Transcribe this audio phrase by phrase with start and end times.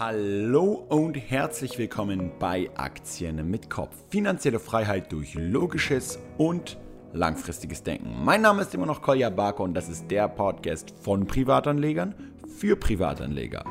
[0.00, 3.94] Hallo und herzlich willkommen bei Aktien mit Kopf.
[4.08, 6.78] Finanzielle Freiheit durch logisches und
[7.12, 8.24] langfristiges Denken.
[8.24, 12.14] Mein Name ist immer noch Kolja Barker und das ist der Podcast von Privatanlegern
[12.48, 13.62] für Privatanleger.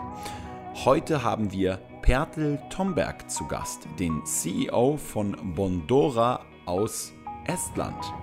[0.86, 7.12] Heute haben wir Pertel Tomberg zu Gast, den CEO von Bondora aus
[7.48, 8.14] Estland.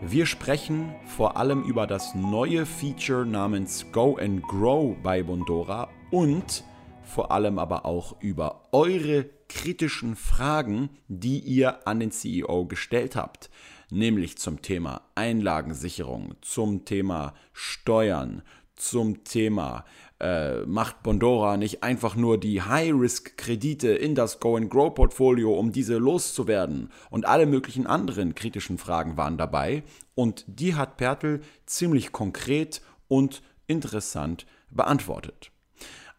[0.00, 6.64] Wir sprechen vor allem über das neue Feature namens Go and Grow bei Bondora und
[7.04, 13.50] vor allem aber auch über eure kritischen Fragen, die ihr an den CEO gestellt habt,
[13.90, 18.42] nämlich zum Thema Einlagensicherung, zum Thema Steuern,
[18.74, 19.84] zum Thema
[20.18, 27.26] äh, macht Bondora nicht einfach nur die High-Risk-Kredite in das Go-and-Grow-Portfolio, um diese loszuwerden und
[27.26, 34.46] alle möglichen anderen kritischen Fragen waren dabei und die hat Pertel ziemlich konkret und interessant
[34.70, 35.51] beantwortet.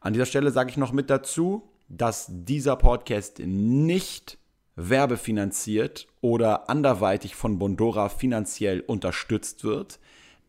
[0.04, 4.38] An dieser Stelle sage ich noch mit dazu, dass dieser Podcast nicht
[4.76, 10.00] werbefinanziert oder anderweitig von Bondora finanziell unterstützt wird.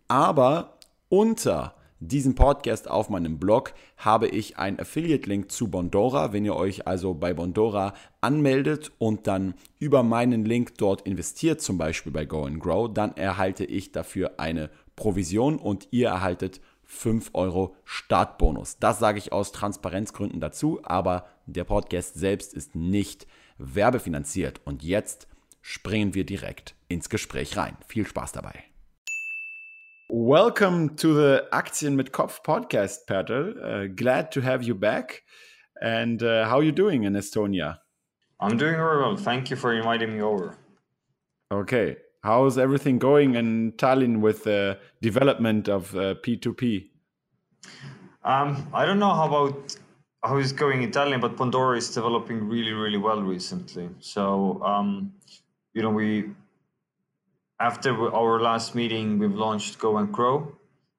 [0.09, 6.33] Aber unter diesem Podcast auf meinem Blog habe ich einen Affiliate-Link zu Bondora.
[6.33, 11.79] Wenn ihr euch also bei Bondora anmeldet und dann über meinen Link dort investiert, zum
[11.79, 16.61] Beispiel bei Go and Grow, dann erhalte ich dafür eine Provision und ihr erhaltet
[16.95, 18.79] 5 Euro Startbonus.
[18.79, 23.27] Das sage ich aus Transparenzgründen dazu, aber der Podcast selbst ist nicht
[23.59, 24.61] werbefinanziert.
[24.65, 25.29] Und jetzt
[25.61, 27.77] springen wir direkt ins Gespräch rein.
[27.87, 28.65] Viel Spaß dabei.
[30.09, 33.57] Welcome to the Aktien mit Kopf podcast, Pertel.
[33.59, 35.23] Uh, glad to have you back.
[35.81, 37.81] And uh, how are you doing in Estonia?
[38.41, 39.17] I'm doing very well.
[39.17, 40.57] Thank you for inviting me over.
[41.51, 41.97] Okay.
[42.25, 46.89] How's everything going in Tallinn with the development of uh, P2P?
[48.25, 49.77] Um, I don't know how about
[50.25, 53.91] how it's going in Tallinn, but Bondora is developing really, really well recently.
[54.01, 55.13] So, um,
[55.75, 56.31] you know, we
[57.61, 60.57] after our last meeting, we've launched Go and Grow,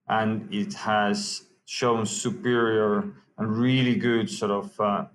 [0.08, 3.03] and it has shown superior
[3.40, 5.06] and really good sort of uh,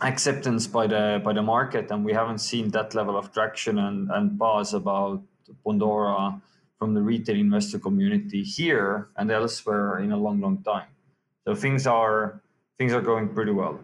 [0.00, 4.10] acceptance by the by the market, and we haven't seen that level of traction and
[4.10, 5.22] and buzz about
[5.64, 6.40] Bondora
[6.78, 10.88] from the retail investor community here and elsewhere in a long, long time.
[11.46, 12.42] So things are
[12.78, 13.78] things are going pretty well.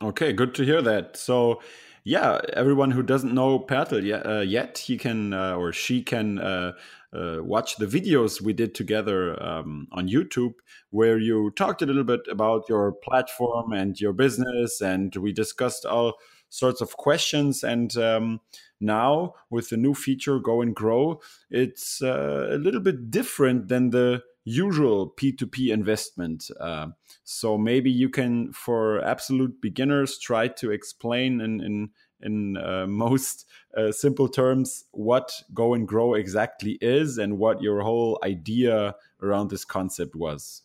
[0.00, 1.16] Okay, good to hear that.
[1.16, 1.60] So,
[2.04, 6.38] yeah, everyone who doesn't know Pärtel yet, uh, yet he can uh, or she can
[6.38, 6.72] uh,
[7.12, 10.54] uh, watch the videos we did together um, on YouTube,
[10.90, 15.84] where you talked a little bit about your platform and your business, and we discussed
[15.84, 16.14] all
[16.50, 17.62] sorts of questions.
[17.62, 18.40] And um,
[18.80, 21.20] now, with the new feature, Go and Grow,
[21.50, 26.50] it's uh, a little bit different than the usual P2P investment.
[26.58, 26.88] Uh,
[27.24, 33.46] so maybe you can, for absolute beginners, try to explain in in in uh, most
[33.76, 39.50] uh, simple terms what go and grow exactly is and what your whole idea around
[39.50, 40.62] this concept was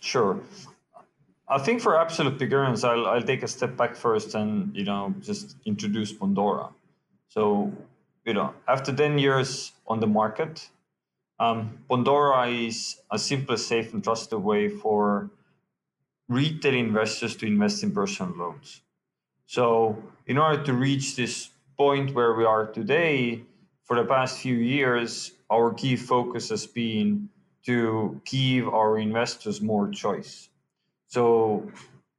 [0.00, 0.38] sure
[1.48, 5.14] i think for absolute beginners i'll, I'll take a step back first and you know
[5.20, 6.72] just introduce Bondora.
[7.28, 7.72] so
[8.24, 10.68] you know after 10 years on the market
[11.38, 15.30] um, Bondora is a simple safe and trusted way for
[16.28, 18.82] retail investors to invest in personal loans
[19.46, 23.42] so, in order to reach this point where we are today,
[23.84, 27.28] for the past few years, our key focus has been
[27.64, 30.48] to give our investors more choice.
[31.06, 31.70] So,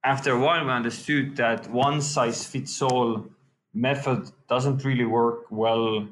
[0.06, 3.26] after a while, we understood that one size fits all
[3.74, 6.08] method doesn't really work well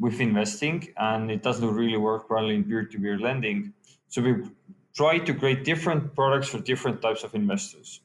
[0.00, 3.72] with investing and it doesn't really work well in peer to peer lending.
[4.08, 4.34] So, we
[4.94, 8.00] try to create different products for different types of investors.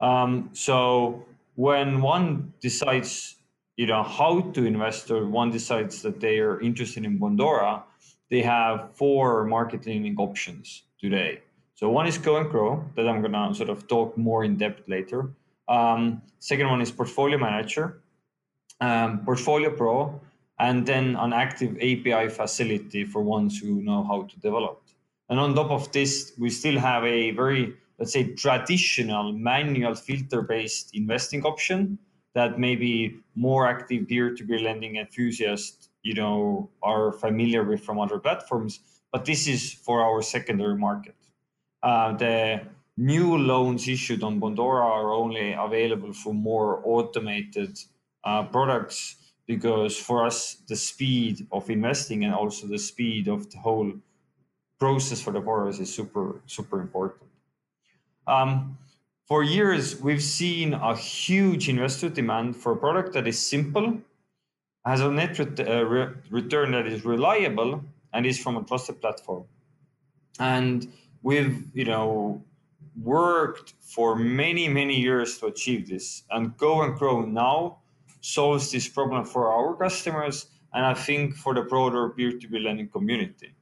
[0.00, 1.24] Um, so,
[1.54, 3.36] when one decides
[3.76, 7.82] you know how to invest or one decides that they are interested in Bondora,
[8.30, 9.86] they have four market
[10.18, 11.40] options today.
[11.74, 14.88] So one is Go and Grow that I'm gonna sort of talk more in depth
[14.88, 15.30] later.
[15.68, 18.02] Um, second one is Portfolio Manager,
[18.80, 20.20] um, Portfolio Pro,
[20.62, 24.80] and then an active API facility for ones who know how to develop.
[25.28, 30.42] And on top of this, we still have a very let's say traditional manual filter
[30.42, 31.98] based investing option
[32.34, 38.80] that maybe more active peer-to-peer lending enthusiasts you know are familiar with from other platforms
[39.12, 41.14] but this is for our secondary market
[41.84, 42.60] uh, the
[42.96, 47.78] new loans issued on bondora are only available for more automated
[48.24, 53.58] uh, products because for us the speed of investing and also the speed of the
[53.58, 53.92] whole
[54.78, 57.28] process for the borrowers is super super important
[58.26, 58.78] um,
[59.26, 63.98] for years we've seen a huge investor demand for a product that is simple,
[64.84, 69.00] has a net ret- uh, re- return that is reliable, and is from a trusted
[69.00, 69.44] platform.
[70.38, 70.92] And
[71.22, 72.44] we've, you know,
[73.00, 76.24] worked for many, many years to achieve this.
[76.30, 77.78] And Go and Grow now
[78.22, 83.54] solves this problem for our customers and I think for the broader peer-to-peer lending community.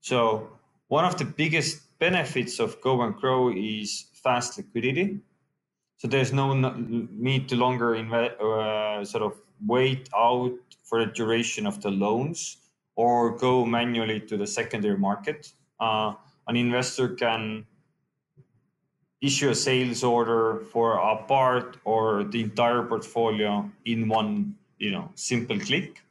[0.00, 0.48] So
[0.88, 5.20] one of the biggest benefits of Go and Grow is fast liquidity.
[5.98, 10.52] So there's no need to longer uh, sort of wait out
[10.82, 12.58] for the duration of the loans
[12.96, 15.52] or go manually to the secondary market.
[15.78, 16.14] Uh,
[16.48, 17.66] an investor can
[19.26, 25.10] issue a sales order for a part or the entire portfolio in one you know
[25.14, 26.02] simple click.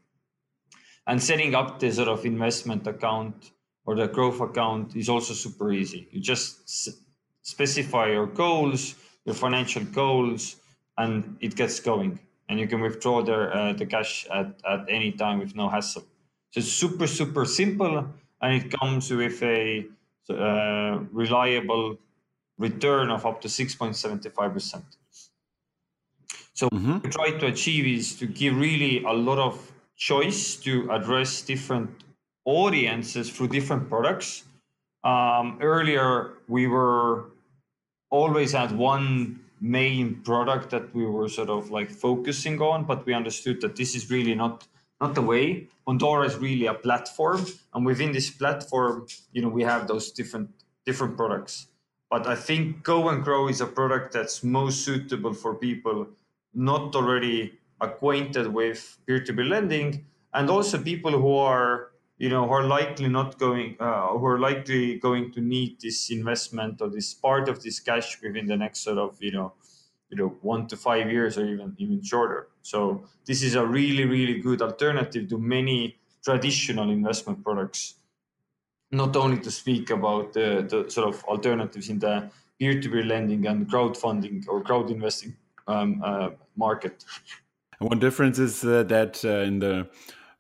[1.08, 3.52] And setting up the sort of investment account
[3.86, 6.08] or the growth account is also super easy.
[6.12, 6.50] You just
[7.44, 8.96] specify your goals
[9.26, 10.58] your financial goals
[10.98, 12.20] and it gets going.
[12.48, 16.04] And you can withdraw the, uh, the cash at, at any time with no hassle.
[16.52, 18.08] So it's super super simple
[18.42, 19.86] and it comes with a
[20.30, 21.98] uh, reliable
[22.58, 24.84] return of up to 6.75%.
[26.54, 26.94] So mm-hmm.
[26.94, 31.42] what we try to achieve is to give really a lot of choice to address
[31.42, 31.90] different
[32.46, 34.44] audiences through different products.
[35.04, 37.32] Um, earlier, we were
[38.10, 43.14] always had one main product that we were sort of like focusing on, but we
[43.14, 44.68] understood that this is really not
[45.02, 45.68] not the way.
[45.86, 50.50] Bondora is really a platform, and within this platform, you know, we have those different
[50.86, 51.68] different products.
[52.10, 56.08] But I think Go and Grow is a product that's most suitable for people
[56.54, 62.64] not already acquainted with peer-to-peer lending, and also people who are you know who are
[62.64, 67.50] likely not going uh, who are likely going to need this investment or this part
[67.50, 69.54] of this cash within the next sort of you know
[70.10, 72.48] you know one to five years or even even shorter.
[72.62, 77.96] So this is a really really good alternative to many traditional investment products
[78.92, 82.30] not only to speak about the, the sort of alternatives in the
[82.60, 85.36] peer-to-peer lending and crowdfunding or crowd investing
[85.68, 87.04] um, uh, market.
[87.80, 89.90] And one difference is uh, that uh, in the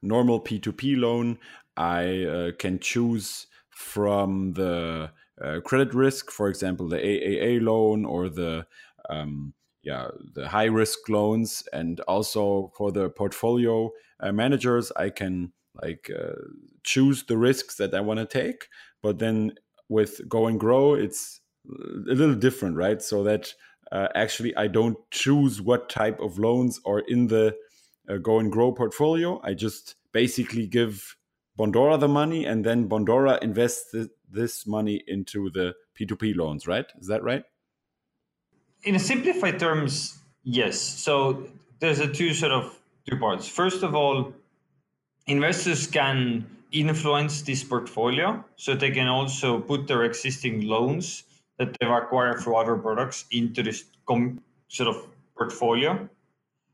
[0.02, 1.38] normal P2P loan,
[1.76, 5.12] I uh, can choose from the
[5.44, 8.66] uh, credit risk, for example, the AAA loan or the
[9.10, 9.54] um,
[9.84, 15.52] yeah the high risk loans, and also for the portfolio uh, managers, I can
[15.82, 16.34] like uh,
[16.84, 18.68] choose the risks that I want to take.
[19.02, 19.54] But then
[19.90, 23.02] with Go and Grow, it's a little different, right?
[23.02, 23.54] So that
[23.92, 27.56] uh, actually I don't choose what type of loans are in the
[28.10, 29.42] uh, Go and Grow portfolio.
[29.44, 31.16] I just basically give
[31.58, 36.86] Bondora the money, and then Bondora invests th this money into the P2P loans, right?
[37.00, 37.44] Is that right?
[38.84, 40.78] In a simplified terms, yes.
[40.80, 41.48] So
[41.80, 42.78] there's a two sort of
[43.10, 43.48] two parts.
[43.48, 44.34] First of all,
[45.28, 51.24] investors can influence this portfolio so they can also put their existing loans
[51.58, 55.08] that they've acquired through other products into this com- sort of
[55.38, 56.08] portfolio.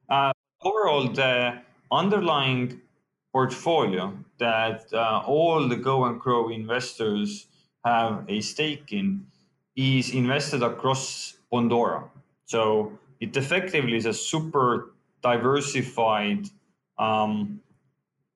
[0.10, 0.32] Uh,
[0.64, 1.60] overall, the
[1.92, 2.82] underlying
[3.32, 7.48] portfolio that uh, all the Go and Grow investors
[7.86, 9.26] have a stake in
[9.76, 12.04] is invested across Bondora.
[12.46, 16.48] So it effectively is a super diversified
[16.98, 17.62] um,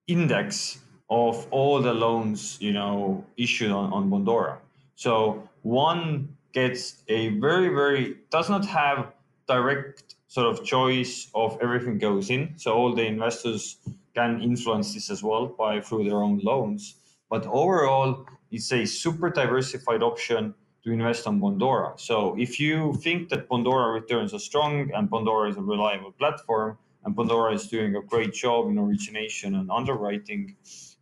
[0.08, 4.58] index of all the loans you know issued on, on Bondora.
[4.96, 9.14] So one gets a very very does not have
[9.48, 12.54] direct sort of choice of everything goes in.
[12.58, 13.78] So all the investors
[14.14, 16.96] can influence this as well by through their own loans.
[17.30, 22.00] But overall, it's a super diversified option to invest on Bondora.
[22.00, 26.78] So if you think that Bondora returns are strong and Bondora is a reliable platform,
[27.06, 30.56] and Bondora is doing a great job in origination and underwriting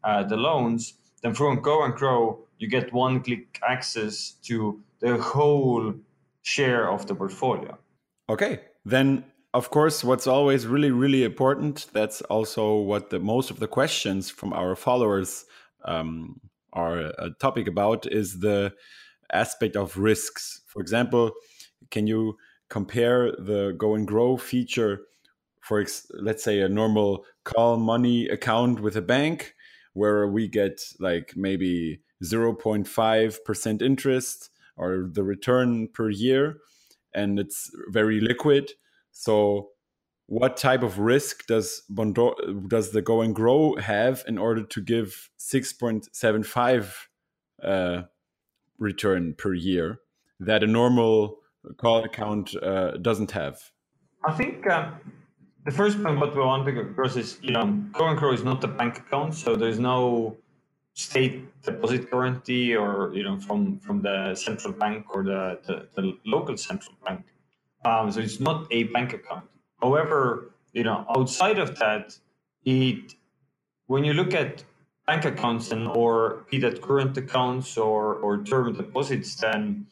[0.04, 5.18] uh, the loans, then through Go and Grow, you get one click access to the
[5.18, 5.94] whole
[6.42, 7.78] share of the portfolio.
[8.30, 13.60] Okay, then of course, what's always really, really important, that's also what the most of
[13.60, 15.46] the questions from our followers
[15.86, 16.42] um,
[16.74, 18.74] are a topic about, is the
[19.32, 20.62] aspect of risks.
[20.68, 21.32] For example,
[21.92, 22.38] can you
[22.70, 25.02] compare the Go and Grow feature
[25.64, 25.84] for
[26.20, 29.56] let's say a normal call money account with a bank
[29.94, 36.58] where we get like maybe 0.5% interest or the return per year
[37.14, 38.72] and it's very liquid
[39.12, 39.70] so
[40.28, 42.34] what type of risk does Bondor
[42.68, 46.94] does the go and grow have in order to give 6.75
[47.62, 48.04] uh,
[48.80, 50.00] return per year
[50.40, 51.38] that a normal
[51.78, 53.72] call account uh, doesn't have?
[54.26, 54.92] I think uh,
[55.66, 58.34] the first point what we want to go across is you know Go and Grow
[58.34, 60.38] is not a bank account, so there's no
[60.94, 66.18] state deposit guarantee or you know from from the central bank or the the, the
[66.26, 67.26] local central bank.
[67.86, 69.46] Um, so it's not a bank account.
[69.82, 72.18] However, you know outside of that,
[72.66, 73.14] it
[73.88, 74.64] when you look at
[75.08, 79.88] bank accounts and or be that current accounts or or term deposits, then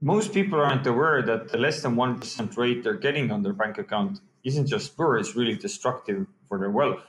[0.00, 3.78] most people aren't aware that the less than 1% rate they're getting on their bank
[3.78, 7.02] account isn't just poor, it's really destructive for their wealth.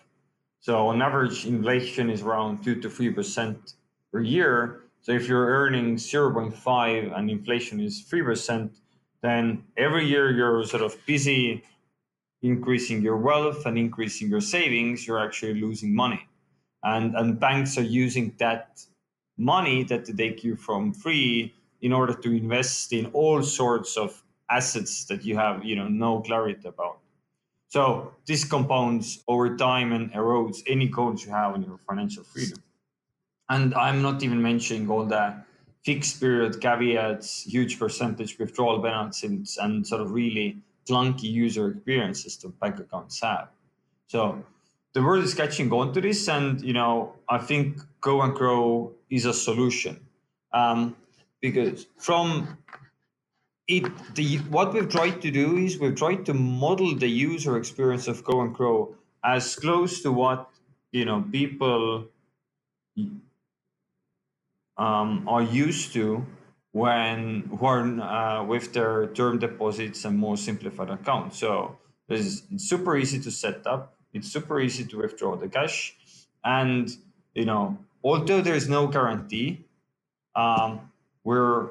[0.60, 3.74] So on average, inflation is around 2 to 3%
[4.12, 4.82] per year.
[5.02, 8.70] So if you're earning 0.5 and inflation is 3%,
[9.22, 11.64] then every year you're sort of busy
[12.42, 16.28] increasing your wealth and increasing your savings, you're actually losing money.
[16.84, 18.82] And, and banks are using that
[19.38, 24.24] money that they take you from free in order to invest in all sorts of
[24.50, 27.00] assets that you have you know no clarity about
[27.76, 32.60] so this compounds over time and erodes any goals you have on your financial freedom.
[33.50, 35.26] And i'm not even mentioning all the
[35.84, 40.50] fixed period caveats huge percentage withdrawal penalties and sort of really
[40.88, 43.50] clunky user experiences that bank accounts have.
[44.08, 44.22] So
[44.94, 46.94] the world is catching on to this and you know
[47.28, 47.66] i think
[48.00, 50.00] go and grow is a solution.
[50.54, 50.96] Um,
[51.42, 52.58] because from
[53.68, 58.08] it the what we've tried to do is we've tried to model the user experience
[58.08, 60.50] of go and grow as close to what
[60.92, 62.06] you know people
[64.78, 66.26] um, are used to
[66.74, 73.20] when are uh, with their term deposits and more simplified accounts so it's super easy
[73.20, 73.96] to set up.
[74.14, 75.96] It's super easy to withdraw the cash
[76.44, 76.96] and
[77.34, 79.66] you know although there's no guarantee
[80.36, 80.92] um,
[81.24, 81.70] where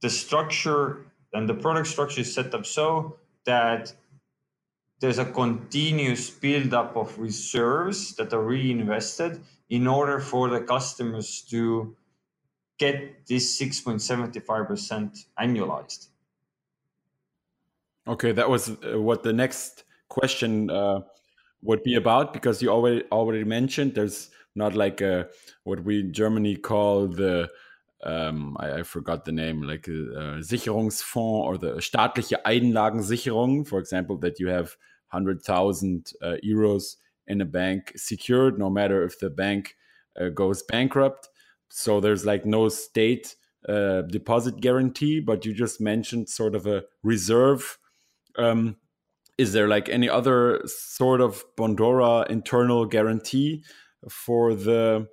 [0.00, 3.92] the structure and the product structure is set up so that
[5.00, 11.94] there's a continuous build-up of reserves that are reinvested in order for the customers to
[12.78, 16.08] get this 6.75% annualized.
[18.08, 21.00] Okay, that was uh, what the next question uh,
[21.62, 25.28] would be about because you already already mentioned there's not like a
[25.64, 27.50] what we in Germany call the
[28.06, 34.16] um, I, I, forgot the name, like uh, Sicherungsfonds or the staatliche Einlagensicherung, for example,
[34.18, 34.76] that you have
[35.10, 36.96] 100,000 uh, euros
[37.26, 39.74] in a bank secured, no matter if the bank
[40.20, 41.28] uh, goes bankrupt.
[41.68, 43.34] So there's like no state
[43.68, 47.78] uh, deposit guarantee, but you just mentioned sort of a reserve.
[48.36, 48.76] Um,
[49.36, 53.64] is there like any other sort of Bondora internal guarantee
[54.08, 55.08] for the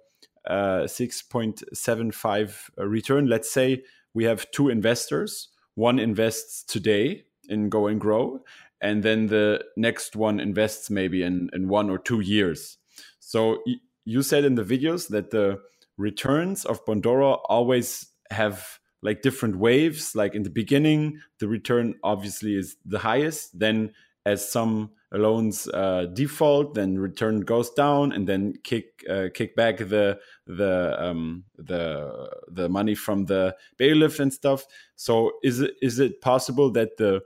[0.47, 3.27] uh, 6.75 uh, return.
[3.27, 3.83] Let's say
[4.13, 5.50] we have two investors.
[5.75, 8.43] One invests today in Go and Grow,
[8.81, 12.77] and then the next one invests maybe in, in one or two years.
[13.19, 13.63] So
[14.05, 15.62] you said in the videos that the
[15.97, 20.15] returns of Bondora always have like different waves.
[20.15, 23.59] Like in the beginning, the return obviously is the highest.
[23.59, 23.93] Then,
[24.25, 29.77] as some loans uh, default, then return goes down, and then kick uh, kick back
[29.77, 34.65] the the um, the the money from the bailiff and stuff.
[34.95, 37.21] So is it is it possible that the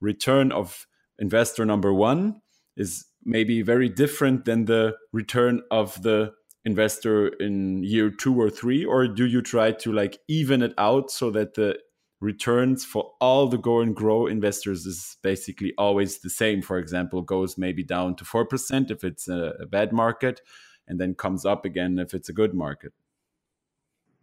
[0.00, 0.86] return of
[1.18, 2.40] investor number one
[2.76, 6.32] is maybe very different than the return of the
[6.64, 11.10] investor in year two or three or do you try to like even it out
[11.10, 11.76] so that the
[12.22, 16.62] returns for all the go and grow investors is basically always the same.
[16.62, 20.40] For example, goes maybe down to 4% if it's a, a bad market
[20.86, 22.92] and then comes up again if it's a good market.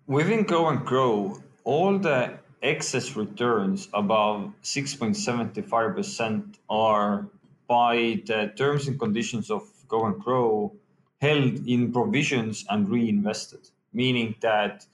[0.08, 7.28] Within Go and Grow, all the excess returns above 6.75% are
[7.68, 10.74] by the terms and conditions of Go and Grow
[11.22, 14.86] held in provisions and reinvested, meaning that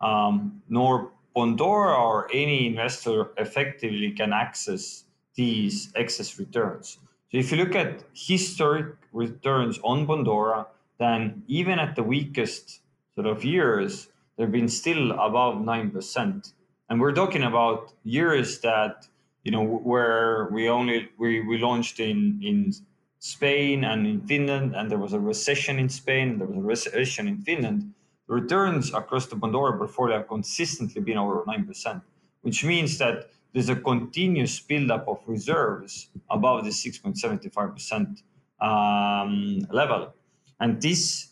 [0.00, 6.98] um, nor Bondora or any investor effectively can access these excess returns.
[7.30, 10.66] So if you look at historic returns on Bondora,
[10.98, 12.80] then even at the weakest
[13.16, 16.52] sort of years, they've been still above 9%.
[16.88, 19.08] And we're talking about years that,
[19.42, 22.72] you know, where we only, we, we launched in, in
[23.18, 26.68] Spain and in Finland, and there was a recession in Spain, and there was a
[26.90, 27.92] recession in Finland
[28.28, 32.02] the returns across the Bondora portfolio have consistently been over 9%,
[32.42, 38.22] which means that there's a continuous buildup of reserves above the 6.75%
[38.60, 40.12] um, level.
[40.58, 41.28] And this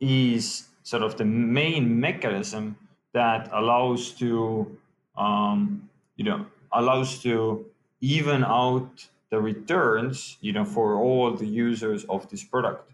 [0.00, 2.76] is sort of the main mechanism
[3.12, 4.78] that allows to,
[5.16, 7.66] um, you know, allows to
[8.00, 12.90] even out the returns, you know, for all the users of this product.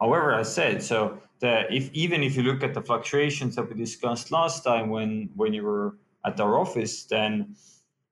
[0.00, 1.20] However, I said so.
[1.40, 5.30] The, if even if you look at the fluctuations that we discussed last time when
[5.36, 7.54] when you were at our office, then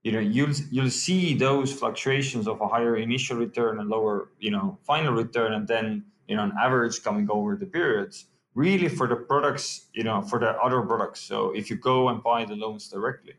[0.04, 4.50] you know you'll you'll see those fluctuations of a higher initial return and lower you
[4.50, 8.26] know final return, and then you know an average coming over the periods.
[8.54, 11.20] Really, for the products, you know, for the other products.
[11.20, 13.34] So if you go and buy the loans directly,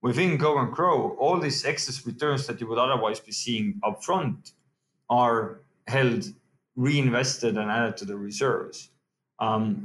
[0.00, 4.52] within Go and Grow, all these excess returns that you would otherwise be seeing upfront
[5.10, 6.24] are held,
[6.76, 8.90] reinvested, and added to the reserves.
[9.38, 9.84] Um,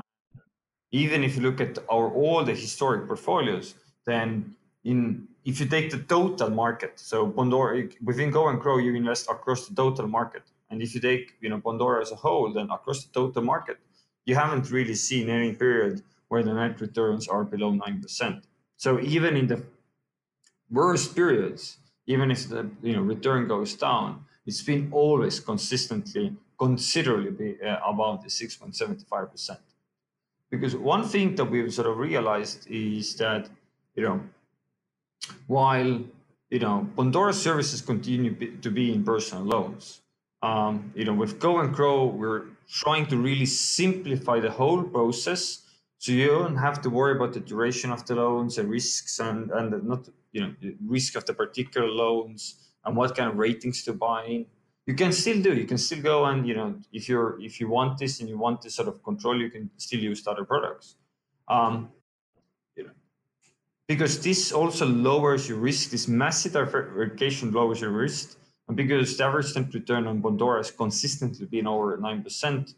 [0.92, 3.76] even if you look at our all the historic portfolios,
[4.06, 8.94] then in if you take the total market, so Bondora within Go and Grow, you
[8.96, 12.52] invest across the total market, and if you take you know Bondora as a whole,
[12.54, 13.78] then across the total market,
[14.26, 18.46] you haven't really seen any period where the net returns are below nine percent.
[18.78, 19.64] So even in the
[20.70, 21.78] worst periods,
[22.08, 28.24] even if the you know return goes down, it's been always consistently considerably uh, above
[28.24, 29.58] the 6.75%.
[30.50, 33.50] Because one thing that we've sort of realized is that,
[33.96, 34.22] you know,
[35.48, 36.02] while,
[36.50, 40.02] you know, Bondora services continue to be in personal loans,
[40.42, 45.62] um, you know, with Go and Grow, we're trying to really simplify the whole process
[46.00, 49.52] so you don't have to worry about the duration of the loans, and risks, and
[49.52, 50.56] and not you know
[50.88, 54.46] risk of the particular loans and what kind of ratings to buy in.
[54.90, 55.54] You can still do.
[55.54, 58.40] You can still go and you know if you're if you want this and you
[58.40, 60.96] want this sort of control, you can still use other products.
[61.48, 61.90] Um,
[62.76, 62.96] you know,
[63.88, 65.92] because this also lowers your risk.
[65.92, 68.36] This massive diversification lowers your risk,
[68.68, 72.74] and because the average return on Bondora has consistently been over nine percent,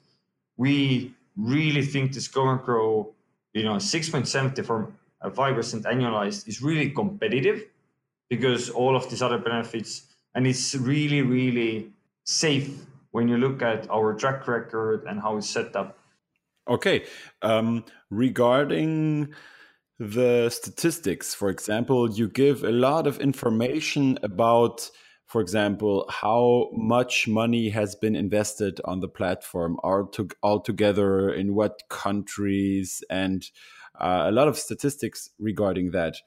[0.58, 3.14] we really think this and Grow,
[3.54, 4.92] you know, 6.70 for
[5.24, 7.64] 5% annualized is really competitive
[8.30, 11.94] because all of these other benefits, and it's really, really
[12.24, 15.98] safe when you look at our track record and how it's set up.
[16.68, 17.06] Okay.
[17.42, 19.34] Um, regarding
[20.00, 24.90] the statistics, for example, you give a lot of information about
[25.32, 33.02] for example, how much money has been invested on the platform altogether, in what countries,
[33.10, 33.46] and
[33.98, 36.18] uh, a lot of statistics regarding that.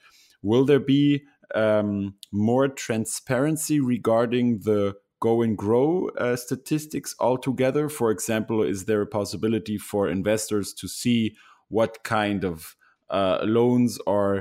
[0.41, 4.95] Will there be um, more transparency regarding the
[5.29, 7.89] go and grow uh, statistics altogether?
[7.89, 11.21] For example, is there a possibility for investors to see
[11.69, 12.77] what kind of
[13.09, 14.35] uh, loans are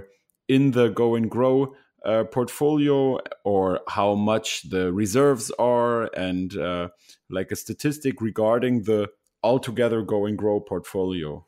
[0.48, 1.74] in the go and grow
[2.06, 6.90] uh, portfolio or how much the reserves are and uh,
[7.30, 9.08] like a statistic regarding the
[9.42, 11.46] altogether go and grow portfolio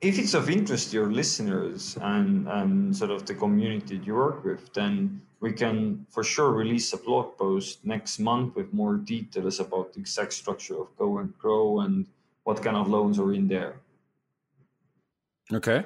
[0.00, 4.44] if it's of interest to your listeners and, and sort of the community you work
[4.44, 9.60] with then we can for sure release a blog post next month with more details
[9.60, 12.06] about the exact structure of go and grow and
[12.44, 13.80] what kind of loans are in there.
[15.52, 15.84] Okay.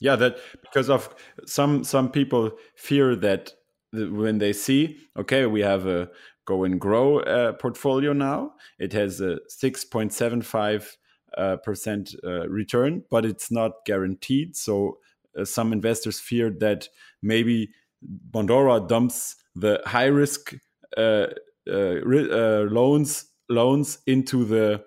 [0.00, 1.14] Yeah that because of
[1.46, 3.52] some some people fear that
[3.92, 6.08] when they see okay we have a
[6.46, 10.96] go and grow uh, portfolio now it has a 6.75
[11.36, 14.56] uh, percent uh, return but it's not guaranteed.
[14.56, 14.98] So
[15.38, 16.88] uh, some investors fear that
[17.22, 17.70] maybe
[18.30, 20.54] bondora dumps the high risk
[20.96, 21.26] uh,
[21.70, 24.82] uh, loans loans into the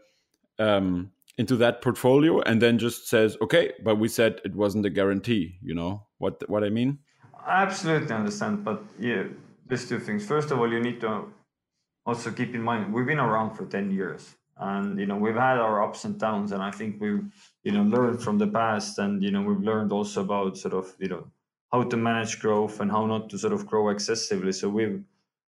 [0.59, 4.89] um, into that portfolio and then just says okay but we said it wasn't a
[4.89, 6.07] guarantee you know?
[6.17, 6.99] What what i mean?
[7.45, 9.23] I absolutely understand but yeah
[9.65, 10.25] there's two things.
[10.25, 11.25] First of all you need to
[12.05, 15.57] also keep in mind we've been around for 10 years and you know we've had
[15.57, 17.23] our ups and downs and i think we've
[17.63, 20.93] you know learned from the past and you know we've learned also about sort of
[20.99, 21.25] you know
[21.73, 25.03] how to manage growth and how not to sort of grow excessively so we've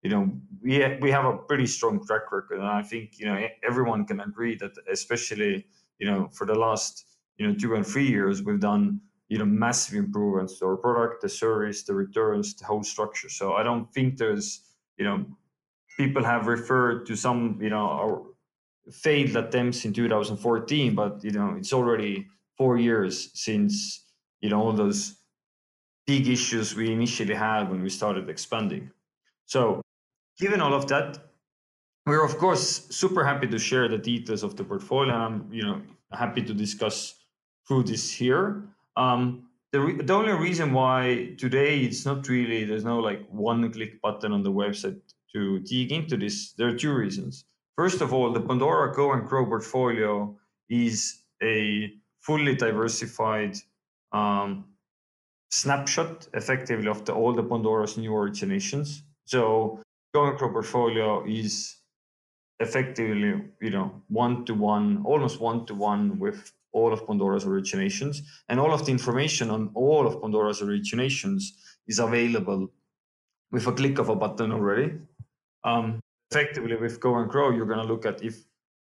[0.03, 0.31] you know
[0.63, 4.21] we we have a pretty strong track record, and I think you know everyone can
[4.21, 5.67] agree that especially
[5.99, 7.05] you know for the last
[7.37, 11.23] you know two and three years we've done you know massive improvements to our product,
[11.23, 13.29] the service, the returns, the whole structure.
[13.29, 14.63] So I don't think there's
[14.97, 15.25] you know
[15.97, 18.23] people have referred to some you know our
[18.93, 24.05] failed attempts in 2014, but you know it's already four years since
[24.41, 25.18] you know all those
[26.09, 28.91] big issues we initially had when we started expanding.
[29.45, 29.83] So
[30.41, 31.19] given all of that,
[32.07, 35.15] we're of course super happy to share the details of the portfolio.
[35.15, 37.15] I'm you know happy to discuss
[37.67, 38.65] through this here.
[38.97, 43.71] Um, the, re- the only reason why today it's not really there's no like one
[43.71, 44.99] click button on the website
[45.35, 46.55] to dig into this.
[46.57, 47.45] There are two reasons.
[47.77, 50.35] First of all, the Bondora Go and Grow portfolio
[50.71, 51.93] is a
[52.23, 53.55] fully diversified
[54.13, 54.65] um,
[55.51, 59.03] snapshot effectively of the all the Bondora's new originations.
[59.25, 59.81] So
[60.15, 61.77] Go and Grow portfolio is
[62.61, 68.19] effectively, you know, one to one, almost one to one with all of Bondora's originations.
[68.49, 71.43] And all of the information on all of Bondora's originations
[71.87, 72.69] is available
[73.51, 74.93] with a click of a button already.
[75.65, 78.45] Um, effectively, with Go and Grow, you're going to look at if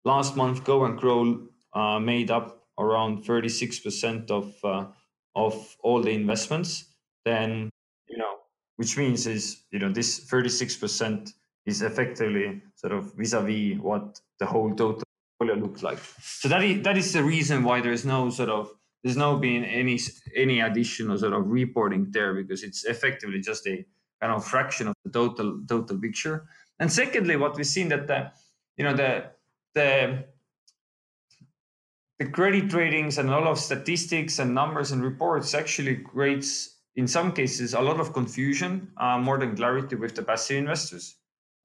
[0.05, 4.87] last month Go and Grow uh, made up around 36% of uh,
[5.35, 6.85] of all the investments,
[7.25, 7.69] then
[8.07, 8.35] you know,
[8.77, 11.33] which means is you know this 36%
[11.65, 15.03] is effectively sort of vis-a-vis what the whole total
[15.39, 15.99] portfolio looks like.
[16.19, 18.71] So that is that is the reason why there's no sort of
[19.03, 19.99] there's no being any
[20.35, 23.85] any additional sort of reporting there because it's effectively just a
[24.21, 26.45] kind of fraction of the total total picture.
[26.79, 28.31] And secondly, what we've seen that the
[28.77, 29.31] you know the
[29.73, 30.25] the
[32.19, 37.07] the credit ratings and a lot of statistics and numbers and reports actually creates in
[37.07, 41.15] some cases a lot of confusion uh, more than clarity with the passive investors.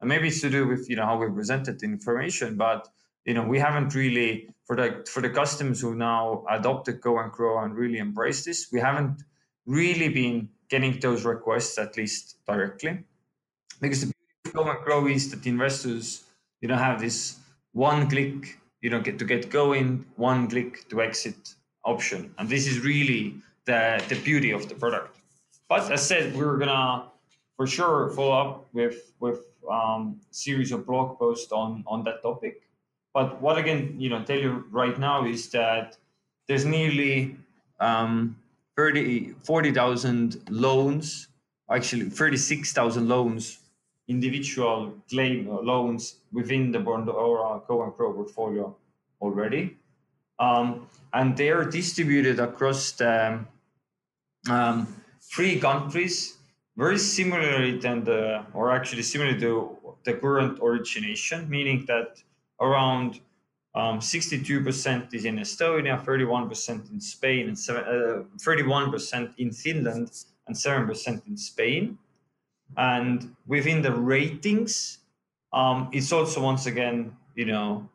[0.00, 2.88] And maybe it's to do with you know how we presented the information but
[3.24, 7.32] you know we haven't really for the for the customers who now adopted go and
[7.32, 9.22] grow and really embrace this we haven't
[9.66, 13.04] really been getting those requests at least directly.
[13.80, 16.24] Because the beauty of go and grow is that investors
[16.60, 17.38] you know have this
[17.72, 22.66] one click you know get to get going one click to exit option and this
[22.66, 25.16] is really the the beauty of the product
[25.68, 27.08] but as I said we're gonna
[27.58, 32.62] for sure follow up with with um, series of blog posts on on that topic.
[33.12, 35.96] But what I can you know tell you right now is that
[36.46, 37.36] there's nearly
[37.80, 38.36] um,
[38.76, 41.28] 30, 40,000 loans,
[41.70, 43.58] actually 36,000 loans,
[44.08, 48.74] individual claim loans within the Bondora Go and Grow portfolio
[49.20, 49.76] already.
[50.38, 53.40] Um, and they are distributed across the
[54.50, 54.86] um,
[55.20, 56.36] three countries
[56.76, 62.22] very similarly than the, or actually similar to the current origination, meaning that
[62.60, 63.20] around
[63.74, 70.10] um, 62% is in Estonia, 31% in Spain, and seven, uh, 31% in Finland,
[70.46, 71.98] and 7% in Spain.
[72.76, 74.98] And within the ratings,
[75.52, 77.88] um, it's also once again, you know,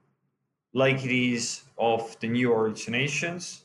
[0.73, 3.61] like it is of the new originations,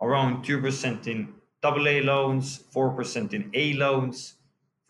[0.00, 1.32] around 2% in
[1.64, 4.34] AA loans, 4% in A loans,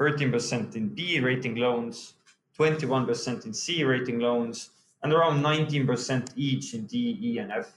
[0.00, 2.14] 13% in B rating loans,
[2.58, 4.70] 21% in C rating loans,
[5.02, 7.72] and around 19% each in D, E, and F.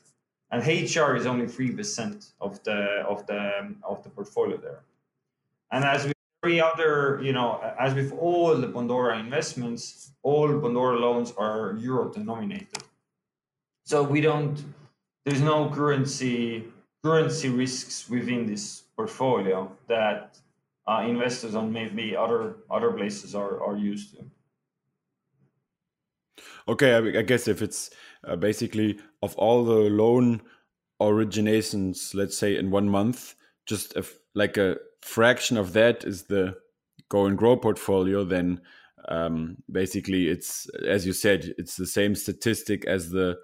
[0.52, 4.84] And HR is only 3% of the of the of the portfolio there.
[5.72, 6.15] And as with
[6.46, 12.14] every other, you know, as with all the Bondora investments, all Bondora loans are euro
[12.14, 12.84] denominated.
[13.84, 14.64] So we don't
[15.26, 16.66] there's no currency
[17.04, 20.38] currency risks within this portfolio that
[20.88, 24.24] uh, investors on maybe other other places are are used to.
[26.68, 27.90] Okay, I, I guess if it's
[28.24, 30.42] uh, basically of all the loan
[31.02, 36.56] originations, let's say in one month, just a, like a fraction of that is the
[37.10, 38.62] go and grow portfolio, then
[39.08, 43.38] um, basically it's as you said, it's the same statistic as the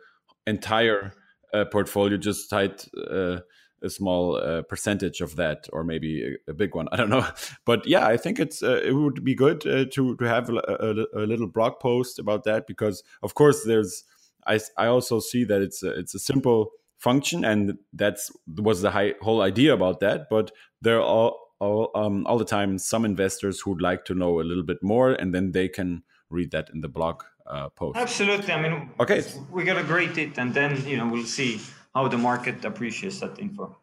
[0.48, 1.14] entire
[1.54, 3.40] uh, portfolio, just tied uh,
[3.84, 6.88] a small uh, percentage of that, or maybe a, a, big one.
[6.92, 7.26] I don't know,
[7.66, 10.56] but yeah, I think it's uh, it would be good uh, to to have a,
[10.56, 14.04] a, a, little blog post about that because, of course, there's
[14.46, 18.92] I I also see that it's a, it's a simple function, and that's was the
[18.92, 20.30] high, whole idea about that.
[20.30, 24.46] But there are all um, all the time some investors who'd like to know a
[24.50, 27.98] little bit more, and then they can read that in the blog uh, post.
[27.98, 28.54] Absolutely.
[28.54, 31.60] I mean, okay, we gotta grade it, and then you know we'll see
[31.94, 33.76] how the market appreciates that info.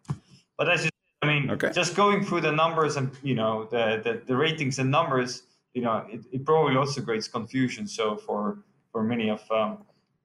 [0.57, 0.90] But as you,
[1.22, 1.70] I mean, okay.
[1.72, 5.42] just going through the numbers and you know the the, the ratings and numbers,
[5.74, 7.87] you know, it, it, probably also creates confusion.
[7.87, 8.59] So for
[8.92, 9.78] for many of um,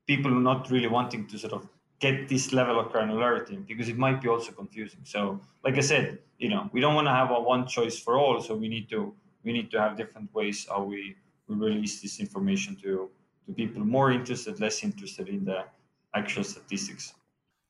[0.08, 1.68] people not really wanting to sort of
[2.06, 5.02] get this level of granularity because it might be also confusing.
[5.16, 5.20] So
[5.66, 6.06] like I said,
[6.44, 8.36] you know, we don't want to have a one choice for all.
[8.42, 9.00] So we need to
[9.46, 11.16] we need to have different ways how we,
[11.48, 12.92] we release this information to
[13.46, 15.60] to people more interested, less interested in the
[16.20, 17.14] actual statistics.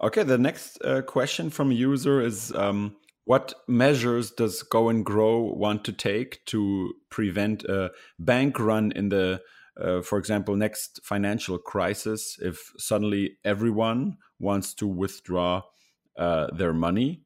[0.08, 5.06] Okay, the next uh, question from a user is um, what measures does Go and
[5.06, 9.42] Grow want to take to prevent a bank run in the,
[9.80, 15.62] uh, for example, next financial crisis if suddenly everyone wants to withdraw
[16.18, 17.22] uh, their money?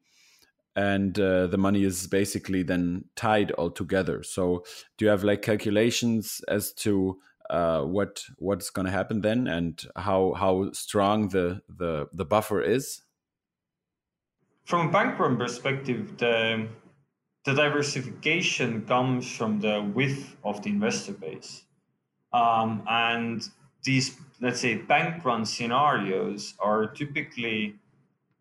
[0.75, 4.21] And uh, the money is basically then tied all together.
[4.21, 4.63] So,
[4.97, 7.17] do you have like calculations as to
[7.49, 12.61] uh, what what's going to happen then and how how strong the the the buffer
[12.61, 13.01] is
[14.65, 16.67] from a bank run perspective the
[17.47, 21.63] the diversification comes from the width of the investor base.
[22.33, 23.47] Um, and
[23.83, 27.75] these, let's say, bank run scenarios are typically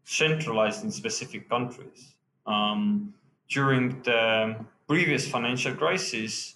[0.04, 2.14] centralized in specific countries.
[2.46, 3.14] Um,
[3.48, 4.56] during the
[4.88, 6.54] previous financial crisis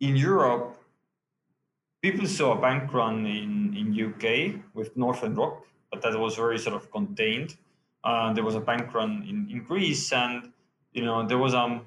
[0.00, 0.76] in Europe,
[2.02, 6.58] people saw a bank run in, in UK with Northern Rock, but that was very
[6.58, 7.56] sort of contained.
[8.02, 10.52] Uh, there was a bank run in, in Greece, and
[10.92, 11.84] you know there was um,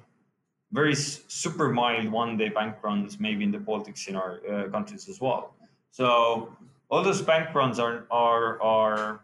[0.74, 5.54] very super mild one-day bank runs, maybe in the Baltic scenario, uh, countries as well.
[5.92, 6.52] So
[6.90, 9.20] all those bank runs are are are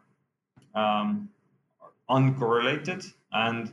[0.76, 1.28] um,
[2.08, 3.72] uncorrelated, and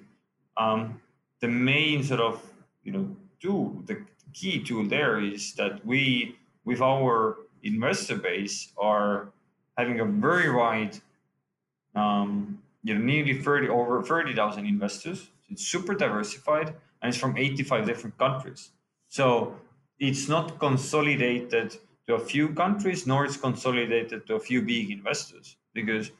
[0.57, 0.99] um,
[1.39, 2.41] the main sort of
[2.83, 4.01] you know tool, the
[4.33, 6.35] key tool there is that we
[6.65, 9.29] with our investor base are
[9.77, 10.97] having a very wide,
[11.95, 15.29] um, you know, nearly 30 over 30,000 investors.
[15.49, 18.71] It's super diversified and it's from 85 different countries.
[19.07, 19.55] So
[19.99, 25.57] it's not consolidated to a few countries, nor it's consolidated to a few big investors
[25.73, 26.11] because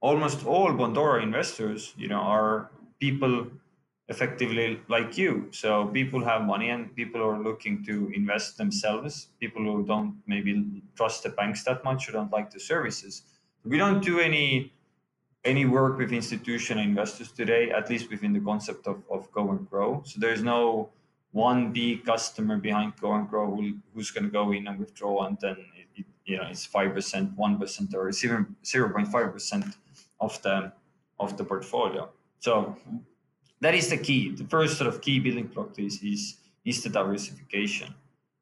[0.00, 3.46] almost all Bondora investors, you know, are people
[4.08, 5.48] effectively like you.
[5.52, 9.28] So people have money and people are looking to invest themselves.
[9.40, 13.22] People who don't maybe trust the banks that much or don't like the services.
[13.64, 14.72] We don't do any
[15.44, 19.68] any work with institutional investors today, at least within the concept of, of Go and
[19.68, 20.02] Grow.
[20.04, 20.90] So there's no
[21.32, 25.26] one big customer behind Go and Grow who, who's going to go in and withdraw,
[25.26, 29.08] and then it, it, you know it's five percent, one percent, or even zero point
[29.08, 29.64] five percent
[30.20, 30.72] of the
[31.18, 32.08] of the portfolio.
[32.38, 32.76] So
[33.60, 34.34] that is the key.
[34.34, 37.94] The first sort of key building block is is, is the diversification.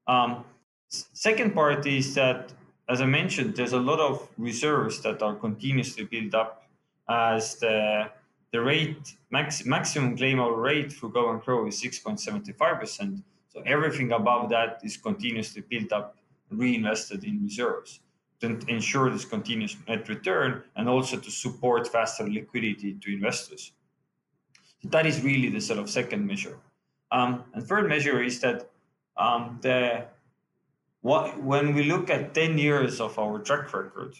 [0.06, 0.44] Um,
[0.88, 2.52] second part is that,
[2.88, 6.64] as I mentioned, there's a lot of reserves that are continuously built up
[7.10, 8.10] as the
[8.52, 13.22] the rate max, maximum claimable rate for Go and Grow is 6.75%.
[13.48, 16.16] So everything above that is continuously built up,
[16.50, 18.00] reinvested in reserves
[18.40, 23.72] to ensure this continuous net return and also to support faster liquidity to investors.
[24.84, 26.58] That is really the sort of second measure.
[27.12, 28.70] Um, and third measure is that
[29.16, 30.06] um, the
[31.02, 34.14] what when we look at 10 years of our track record,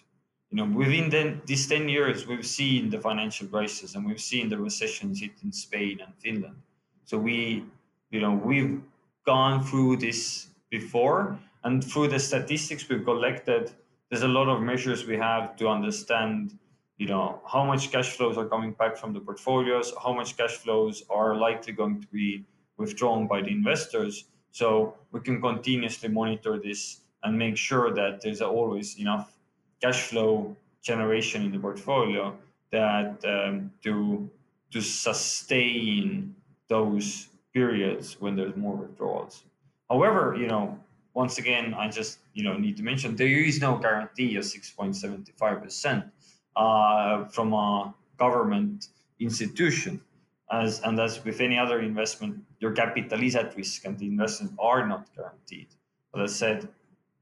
[0.51, 4.49] you know, within then these 10 years, we've seen the financial crisis and we've seen
[4.49, 6.57] the recessions hit in Spain and Finland.
[7.05, 7.65] So we,
[8.11, 8.81] you know, we've
[9.25, 13.71] gone through this before and through the statistics we've collected,
[14.09, 16.59] there's a lot of measures we have to understand
[17.01, 20.57] you know how much cash flows are coming back from the portfolios how much cash
[20.59, 22.45] flows are likely going to be
[22.77, 28.43] withdrawn by the investors so we can continuously monitor this and make sure that there's
[28.43, 29.33] always enough
[29.83, 32.37] cash flow generation in the portfolio
[32.73, 34.29] that um, to
[34.73, 36.35] to sustain
[36.69, 39.45] those periods when there's more withdrawals
[39.89, 40.79] however you know
[41.15, 45.63] once again i just you know need to mention there is no guarantee of 6.75
[45.63, 46.05] percent
[46.57, 48.89] uh, from a government
[49.19, 50.01] institution.
[50.53, 54.55] As, and as with any other investment, your capital is at risk and the investments
[54.59, 55.69] are not guaranteed.
[56.13, 56.69] But as said,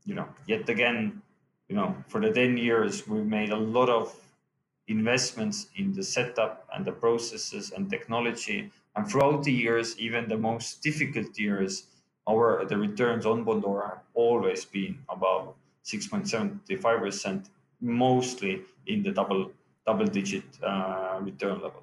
[0.04, 1.20] you know, yet again,
[1.68, 4.14] you know, for the 10 years, we've made a lot of
[4.88, 8.70] investments in the setup and the processes and technology.
[8.96, 11.86] And throughout the years, even the most difficult years,
[12.28, 15.54] our the returns on Bondora have always been above
[15.84, 17.48] 6.75%,
[17.80, 19.52] mostly in the double
[19.86, 21.82] double digit uh, return level.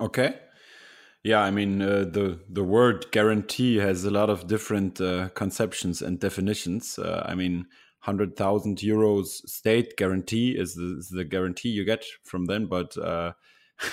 [0.00, 0.38] Okay.
[1.24, 6.02] Yeah, I mean uh, the the word guarantee has a lot of different uh, conceptions
[6.02, 6.98] and definitions.
[6.98, 7.66] Uh, I mean,
[8.00, 12.96] hundred thousand euros state guarantee is the, is the, guarantee you get from them, but
[12.98, 13.32] uh,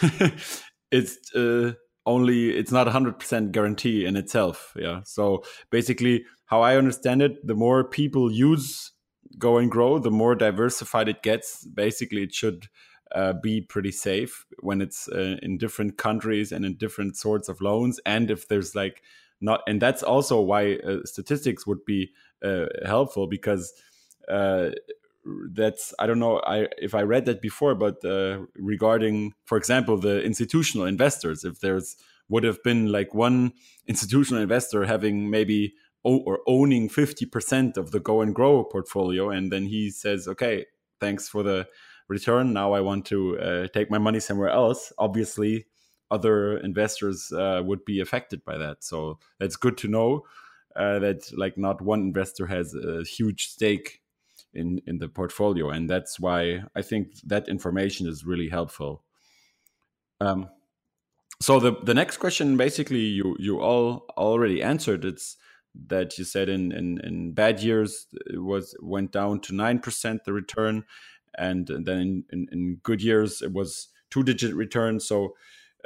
[0.92, 1.74] it's uh,
[2.08, 4.74] only it's not hundred percent guarantee in itself.
[4.76, 8.92] Yeah, so basically, how I understand it, the more people use
[9.38, 11.64] go and grow, the more diversified it gets.
[11.66, 12.70] Basically, it should
[13.14, 17.62] uh, be pretty safe when it's uh, in different countries and in different sorts of
[17.62, 18.00] loans.
[18.06, 19.02] And if there's like
[19.42, 22.12] not, and that's also why uh, statistics would be
[22.44, 23.74] uh, helpful because
[24.28, 24.70] uh,
[25.52, 29.98] that's I don't know I if I read that before, but uh, regarding, for example,
[29.98, 31.96] the institutional investors, if there's
[32.30, 33.54] would have been like one
[33.88, 39.66] institutional investor having maybe or owning 50% of the go and grow portfolio and then
[39.66, 40.66] he says okay
[41.02, 41.68] thanks for the
[42.10, 42.54] return.
[42.54, 44.92] Now i want to uh, take my money somewhere else.
[44.98, 45.66] Obviously
[46.12, 48.84] other investors uh, would be affected by that.
[48.84, 50.26] So that's good to know
[50.76, 54.02] uh, that like not one investor has a huge stake
[54.54, 55.70] in in the portfolio.
[55.70, 59.04] And that's why i think that information is really helpful.
[60.20, 60.50] Um,
[61.42, 65.06] So the the next question, basically, you you all already answered.
[65.06, 65.38] It's
[65.88, 70.26] that you said in in, in bad years it was went down to nine percent
[70.26, 70.84] the return,
[71.38, 75.00] and then in, in, in, good years it was two digit return.
[75.00, 75.36] So,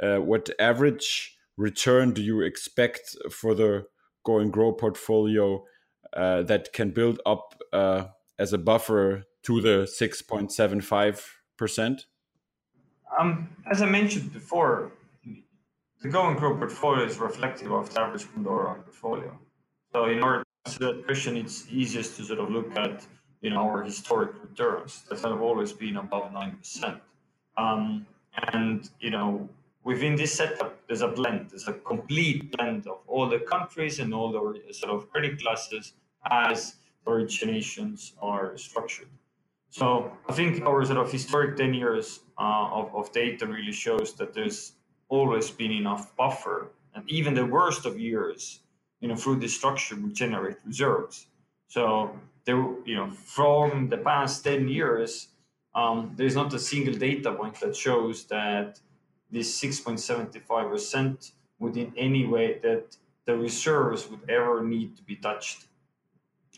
[0.02, 3.86] uh, what average return do you expect for the
[4.24, 5.64] go and grow portfolio
[6.12, 8.06] uh, that can build up uh,
[8.38, 12.06] as a buffer to the six point seven five percent?
[13.18, 14.92] Um, as I mentioned before,
[16.04, 19.38] the Go and Grow portfolio is reflective of the average Bondora portfolio.
[19.92, 23.06] So in order to answer that question, it's easiest to sort of look at
[23.50, 27.00] know our historic returns that have always been above nine percent.
[27.56, 28.06] Um,
[28.52, 29.48] and you know
[29.84, 31.50] within this setup, there's a blend.
[31.50, 35.92] There's a complete blend of all the countries and all the sort of credit classes
[36.30, 36.76] as
[37.06, 39.08] originations are structured.
[39.68, 44.14] So I think our sort of historic 10 years uh, of, of data really shows
[44.14, 44.72] that there's
[45.08, 46.70] always been enough buffer.
[46.94, 48.60] And even the worst of years,
[49.00, 51.26] you know, through this structure would generate reserves.
[51.66, 55.28] So there, you know, from the past 10 years,
[55.74, 58.80] um, there's not a single data point that shows that
[59.30, 65.64] this 6.75% would in any way that the reserves would ever need to be touched.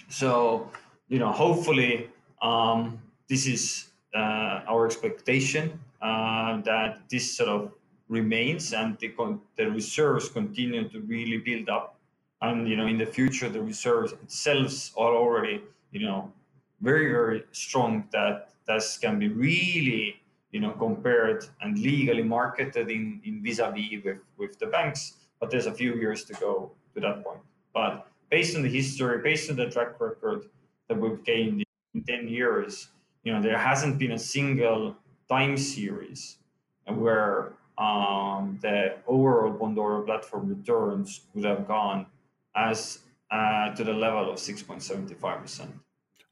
[0.09, 0.71] So,
[1.09, 2.11] you know, hopefully
[2.43, 7.73] um, this is uh, our expectation uh, that this sort of
[8.09, 9.13] remains and the,
[9.57, 11.99] the reserves continue to really build up.
[12.43, 16.33] And you know, in the future, the reserves itself are already you know
[16.81, 20.17] very very strong that this can be really
[20.51, 25.15] you know compared and legally marketed in in vis-a-vis with with the banks.
[25.41, 27.41] But there's a few years to go to that point.
[27.75, 30.47] But based on the history, based on the track record
[30.89, 31.63] that we've gained
[31.95, 32.89] in 10 years,
[33.23, 34.97] you know, there hasn't been a single
[35.29, 36.39] time series
[36.87, 42.07] where um, the overall Bondora platform returns would have gone
[42.55, 45.69] as uh, to the level of 6.75%.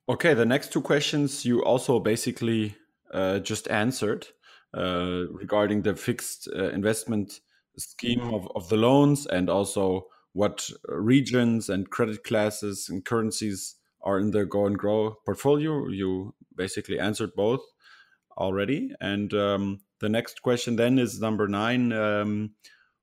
[0.09, 2.77] Okay, the next two questions you also basically
[3.13, 4.27] uh, just answered
[4.77, 7.41] uh, regarding the fixed uh, investment
[7.79, 14.19] scheme of, of the loans and also what regions and credit classes and currencies are
[14.19, 15.89] in the go and grow portfolio.
[15.89, 17.63] You basically answered both
[18.37, 18.93] already.
[19.01, 21.93] And um, the next question then is number nine.
[21.93, 22.51] Um,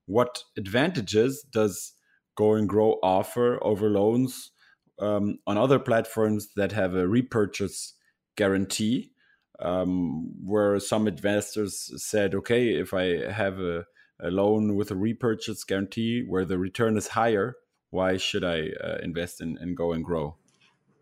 [0.06, 1.93] what advantages does
[2.41, 4.49] Go and Grow offer over loans
[4.97, 7.93] um, on other platforms that have a repurchase
[8.36, 9.12] guarantee?
[9.60, 13.86] Um, where some investors said, okay, if I have a,
[14.19, 17.58] a, loan with a repurchase guarantee where the return is higher,
[17.91, 20.36] why should I uh, invest in, Go and Grow?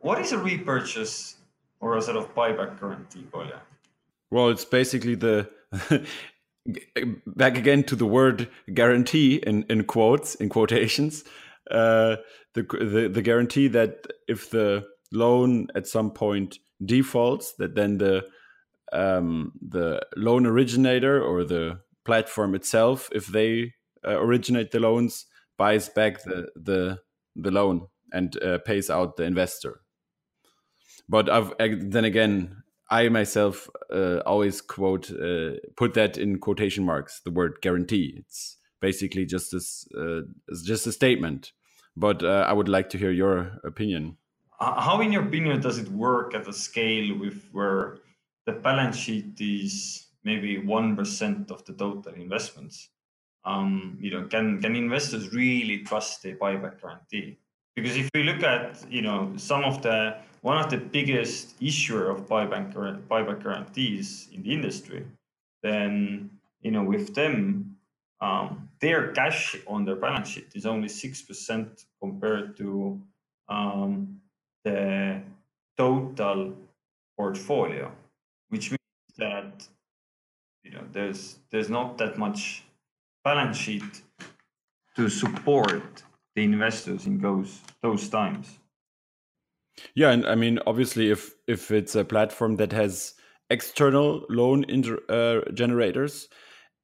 [0.01, 1.37] What is a repurchase
[1.79, 3.59] or a sort of buyback guarantee, Kolja?
[4.29, 5.49] Well, it's basically the
[7.25, 11.23] back again to the word guarantee in, in quotes in quotations.
[11.69, 12.17] Uh,
[12.55, 18.25] the, the the guarantee that if the loan at some point defaults that then the
[18.91, 23.73] um, the loan originator or the platform itself if they
[24.07, 25.25] uh, originate the loans
[25.57, 26.97] buys back the the
[27.35, 29.81] the loan and uh, pays out the investor.
[31.07, 37.21] But I've, then again I myself uh, always quote uh, put that in quotation marks
[37.21, 38.15] the word guarantee.
[38.17, 40.21] It's basically just this uh,
[40.65, 41.51] just a statement.
[41.95, 44.17] But uh, I would like to hear your opinion.
[44.59, 47.97] How, in your opinion, does it work at a scale with where
[48.45, 52.89] the balance sheet is maybe one percent of the total investments?
[53.45, 57.39] Um, you know, can can investors really trust a buyback guarantee?
[57.75, 62.09] Because if we look at you know some of the one of the biggest issuer
[62.09, 62.73] of buyback
[63.07, 65.05] buyback guarantees in the industry,
[65.63, 66.29] then
[66.61, 67.75] you know with them,
[68.21, 73.01] um, their cash on their balance sheet is only six percent compared to
[73.49, 74.19] um,
[74.63, 75.21] the
[75.77, 76.53] total
[77.17, 77.91] portfolio,
[78.49, 79.67] which means that
[80.63, 82.63] you know there's there's not that much
[83.23, 84.01] balance sheet
[84.95, 86.03] to support
[86.35, 88.58] the investors in those those times.
[89.95, 93.13] Yeah, and I mean, obviously, if if it's a platform that has
[93.49, 96.27] external loan inter, uh, generators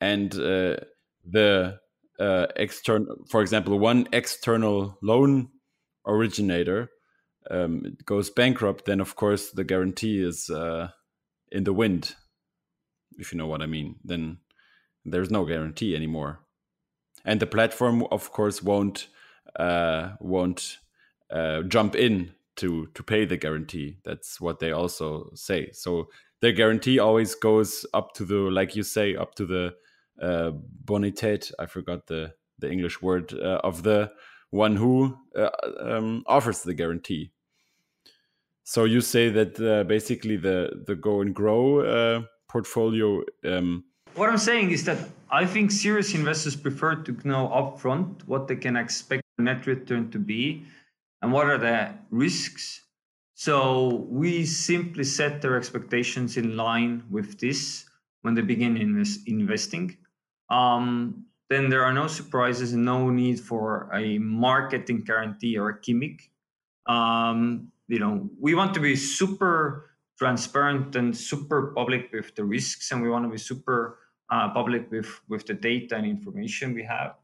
[0.01, 0.77] and uh,
[1.25, 1.79] the
[2.19, 5.49] uh, external, for example, one external loan
[6.05, 6.89] originator
[7.49, 10.89] um, goes bankrupt, then of course the guarantee is uh,
[11.51, 12.15] in the wind.
[13.17, 14.39] If you know what I mean, then
[15.05, 16.39] there's no guarantee anymore,
[17.23, 19.07] and the platform, of course, won't
[19.55, 20.79] uh, won't
[21.31, 23.97] uh, jump in to to pay the guarantee.
[24.03, 25.69] That's what they also say.
[25.73, 26.07] So
[26.41, 29.73] their guarantee always goes up to the, like you say, up to the
[30.21, 30.51] uh,
[30.83, 31.51] bonität.
[31.59, 34.11] I forgot the the English word uh, of the
[34.51, 35.49] one who uh,
[35.79, 37.31] um, offers the guarantee.
[38.63, 43.23] So you say that uh, basically the the go and grow uh, portfolio.
[43.43, 43.83] Um,
[44.15, 44.97] what I'm saying is that
[45.29, 50.19] I think serious investors prefer to know upfront what they can expect net return to
[50.19, 50.65] be
[51.25, 52.83] and what are the risks.
[53.33, 57.85] So we simply set their expectations in line with this
[58.21, 59.97] when they begin invest, investing.
[60.51, 65.81] Um, then there are no surprises and no need for a marketing guarantee or a
[65.81, 66.29] gimmick.
[66.85, 72.91] Um, you know, we want to be super transparent and super public with the risks,
[72.91, 73.97] and we want to be super
[74.29, 77.15] uh, public with with the data and information we have.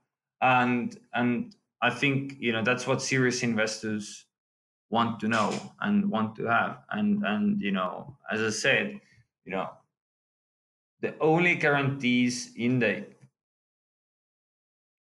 [0.42, 4.26] And and I think you know that's what serious investors
[4.90, 6.80] want to know and want to have.
[6.92, 9.00] And and you know, as I said,
[9.46, 9.70] you know,
[11.02, 13.06] the only guarantees in the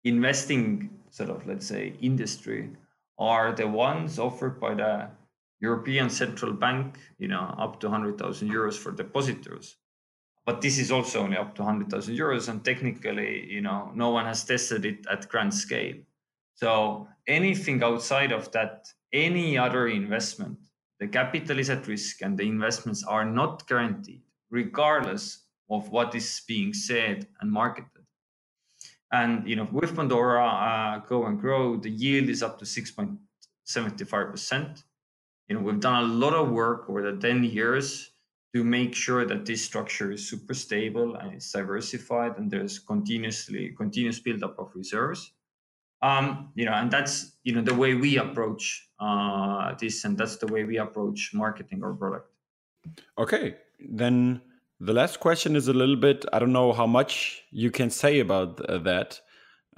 [0.03, 2.69] investing sort of let's say industry
[3.17, 5.09] are the ones offered by the
[5.59, 9.75] European Central Bank, you know, up to 100,000 euros for depositors.
[10.45, 14.25] But this is also only up to 100,000 euros, and technically, you know, no one
[14.25, 15.95] has tested it at grand scale.
[16.59, 20.57] So anything outside of that, any other investment,
[20.99, 26.41] the capital is at risk, and the investments are not guaranteed, regardless of what is
[26.49, 28.03] being said and marketed.
[29.13, 34.83] And you know, with Bondora, uh, Go and Grow, the yield is up to 6.75%.
[35.47, 38.11] You know, we've done a lot of work over the 10 years
[38.53, 43.73] to make sure that this structure is super stable and it's diversified and there's continuously
[43.77, 45.31] continuous buildup of reserves.
[46.01, 50.37] Um, you know, and that's you know the way we approach uh, this, and that's
[50.37, 52.31] the way we approach marketing our product.
[53.17, 54.41] Okay, then
[54.79, 58.19] the last question is a little bit, I don't know how much you can say
[58.19, 59.19] about uh, that.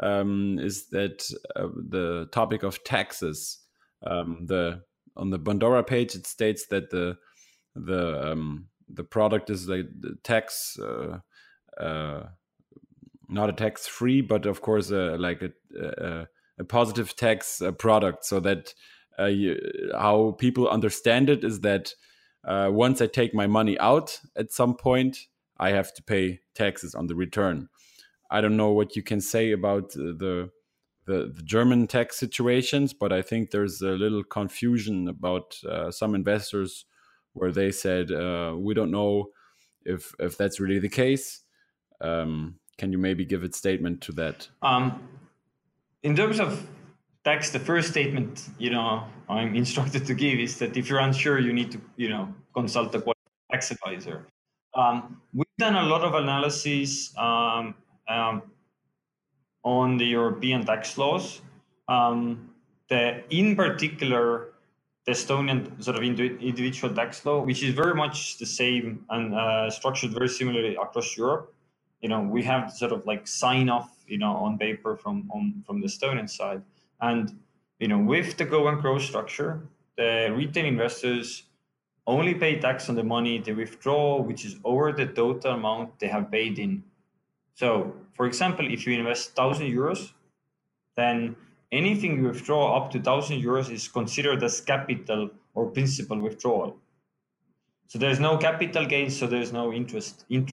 [0.01, 3.59] Um, is that uh, the topic of taxes?
[4.05, 4.83] Um, the
[5.17, 7.17] on the Bondora page it states that the
[7.75, 11.19] the um, the product is like the tax uh,
[11.79, 12.23] uh,
[13.31, 16.27] not a tax free, but of course uh, like a, a,
[16.59, 18.25] a positive tax uh, product.
[18.25, 18.73] So that
[19.17, 19.57] uh, you,
[19.93, 21.93] how people understand it is that
[22.43, 25.27] uh, once I take my money out at some point,
[25.57, 27.69] I have to pay taxes on the return.
[28.31, 30.51] I don't know what you can say about the
[31.07, 36.15] the, the German tax situations, but I think there's a little confusion about uh, some
[36.15, 36.85] investors
[37.33, 39.29] where they said uh, we don't know
[39.83, 41.41] if if that's really the case.
[41.99, 44.47] Um, can you maybe give a statement to that?
[44.63, 44.85] Um,
[46.01, 46.67] in terms of
[47.23, 51.37] tax, the first statement, you know, I'm instructed to give is that if you're unsure,
[51.37, 52.23] you need to, you know,
[52.55, 53.01] consult a
[53.51, 54.25] tax advisor.
[54.73, 57.75] Um, we've done a lot of analysis um,
[58.09, 58.41] um,
[59.63, 61.41] on the European tax laws.
[61.87, 62.49] Um,
[62.89, 64.53] the, in particular,
[65.05, 69.69] the Estonian sort of individual tax law, which is very much the same and uh,
[69.69, 71.53] structured very similarly across Europe.
[72.01, 75.63] You know, we have sort of like sign off, you know, on paper from on,
[75.65, 76.61] from the Estonian side
[76.99, 77.37] and
[77.79, 79.59] you know, with the go and grow structure,
[79.97, 81.43] the retail investors
[82.05, 86.07] only pay tax on the money they withdraw, which is over the total amount they
[86.07, 86.83] have paid in.
[87.55, 90.11] So, for example, if you invest thousand euros,
[90.95, 91.35] then
[91.71, 96.77] anything you withdraw up to thousand euros is considered as capital or principal withdrawal.
[97.87, 100.25] So there's no capital gain, so there's no interest.
[100.29, 100.50] interest.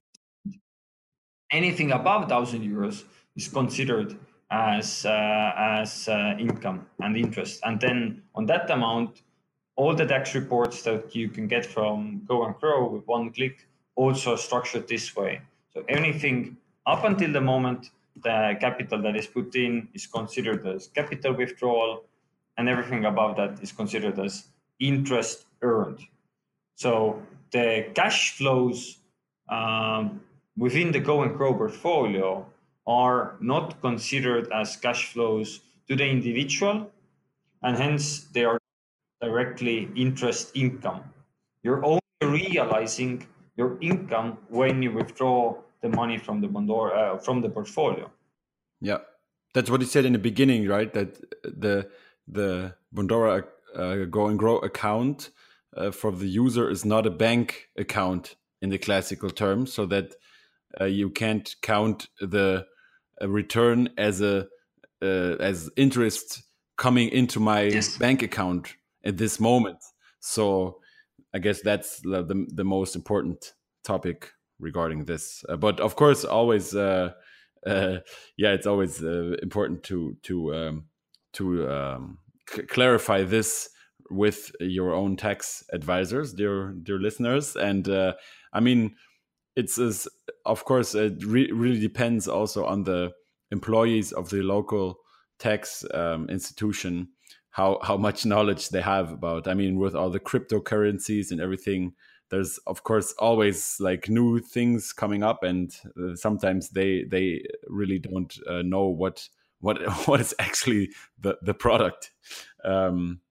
[1.51, 3.03] Anything above thousand euros
[3.35, 4.17] is considered
[4.51, 9.21] as uh, as uh, income and interest, and then on that amount,
[9.75, 13.67] all the tax reports that you can get from Go and Grow with one click
[13.95, 15.41] also structured this way.
[15.73, 17.91] So anything up until the moment
[18.23, 22.03] the capital that is put in is considered as capital withdrawal,
[22.57, 25.99] and everything above that is considered as interest earned.
[26.75, 27.21] So
[27.51, 28.99] the cash flows
[29.49, 30.21] um,
[30.59, 32.45] within the Go and Grow portfolio
[32.85, 36.91] are not considered as cash flows to the individual,
[37.63, 38.59] and hence they are
[39.21, 41.03] directly interest income.
[41.63, 47.41] You're only realizing your income when you withdraw the money from the Bondora uh, from
[47.41, 48.11] the portfolio.
[48.81, 48.99] Yeah,
[49.53, 50.91] that's what he said in the beginning, right?
[50.93, 51.89] That the
[52.27, 53.45] the Bondora
[53.75, 55.29] uh, Go and Grow account
[55.75, 60.15] uh, for the user is not a bank account in the classical term, so that
[60.79, 62.65] uh, you can't count the
[63.21, 64.47] return as a
[65.01, 66.43] uh, as interest
[66.77, 67.97] coming into my yes.
[67.97, 69.77] bank account at this moment.
[70.19, 70.79] So
[71.33, 73.53] I guess that's the the, the most important
[73.83, 75.43] topic regarding this.
[75.47, 77.11] Uh, but of course, always uh,
[77.65, 77.97] uh,
[78.37, 80.85] yeah, it's always uh, important to to um,
[81.33, 82.19] to um,
[82.67, 83.69] clarify this
[84.09, 87.55] with your own tax advisors, dear dear listeners.
[87.55, 88.13] And uh,
[88.53, 88.95] I mean,
[89.67, 90.07] it's,
[90.45, 93.11] of course it re really depends also on the
[93.51, 94.99] employees of the local
[95.39, 97.09] tax um, institution
[97.51, 99.47] how how much knowledge they have about.
[99.47, 101.93] I mean, with all the cryptocurrencies and everything,
[102.29, 107.99] there's of course always like new things coming up, and uh, sometimes they they really
[107.99, 109.27] don't uh, know what
[109.59, 110.89] what what is actually
[111.19, 112.11] the the product.
[112.63, 113.21] Um,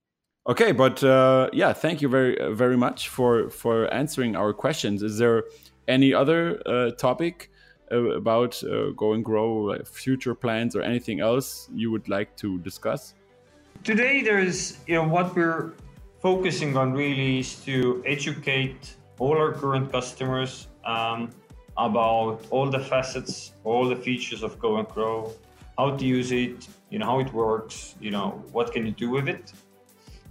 [0.48, 5.02] okay, but uh, yeah, thank you very very much for for answering our questions.
[5.02, 5.44] Is there
[5.88, 7.50] any other uh, topic?
[7.90, 12.58] Uh, about uh, go and grow future plans or anything else you would like to
[12.58, 13.14] discuss
[13.82, 15.72] today there's you know what we're
[16.20, 21.30] focusing on really is to educate all our current customers um,
[21.78, 25.32] about all the facets all the features of go and grow
[25.78, 29.08] how to use it you know how it works you know what can you do
[29.08, 29.52] with it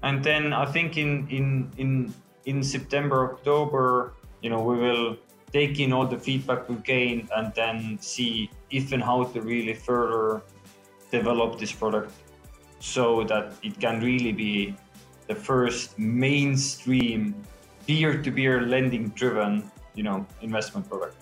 [0.04, 2.14] and then i think in in in
[2.46, 5.18] in september october you know we will
[5.52, 9.74] take in all the feedback we gain and then see if and how to really
[9.74, 10.42] further
[11.12, 12.12] develop this product
[12.80, 14.76] so that it can really be
[15.28, 17.34] the first mainstream
[17.86, 21.16] peer-to-peer lending driven you know investment product.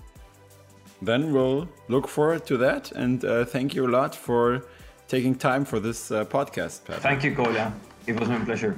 [1.01, 2.91] Then we'll look forward to that.
[2.91, 4.65] And uh, thank you a lot for
[5.07, 6.99] taking time for this uh, podcast Pat.
[7.01, 7.71] thank you Kolja
[8.07, 8.75] it was my pleasure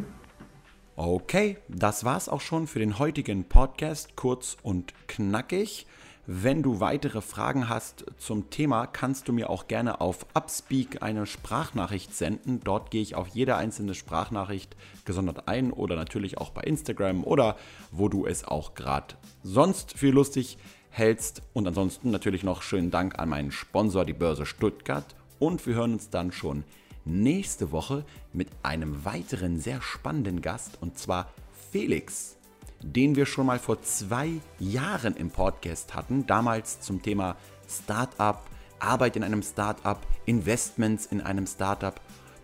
[0.99, 5.85] Okay, das war's auch schon für den heutigen Podcast, kurz und knackig.
[6.25, 11.27] Wenn du weitere Fragen hast zum Thema, kannst du mir auch gerne auf Upspeak eine
[11.27, 12.61] Sprachnachricht senden.
[12.63, 14.75] Dort gehe ich auf jede einzelne Sprachnachricht
[15.05, 17.57] gesondert ein oder natürlich auch bei Instagram oder
[17.91, 20.57] wo du es auch gerade sonst für lustig
[20.89, 21.43] hältst.
[21.53, 25.15] Und ansonsten natürlich noch schönen Dank an meinen Sponsor, die Börse Stuttgart.
[25.37, 26.63] Und wir hören uns dann schon
[27.07, 31.31] nächste Woche mit einem weiteren sehr spannenden Gast und zwar
[31.71, 32.37] Felix
[32.81, 34.29] den wir schon mal vor zwei
[34.59, 37.35] Jahren im Podcast hatten, damals zum Thema
[37.67, 38.41] Startup,
[38.79, 41.99] Arbeit in einem Startup, Investments in einem Startup,